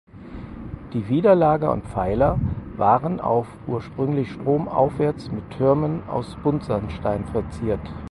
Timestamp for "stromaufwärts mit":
4.31-5.47